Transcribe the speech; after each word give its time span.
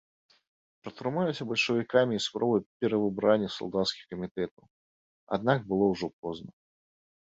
Прадпрымаліся 0.87 1.47
бальшавікамі 1.51 2.13
і 2.21 2.25
спробы 2.27 2.57
перавыбрання 2.79 3.53
салдацкіх 3.59 4.03
камітэтаў, 4.17 4.65
аднак 5.37 5.59
было 5.73 5.83
ўжо 5.97 6.15
позна. 6.21 6.51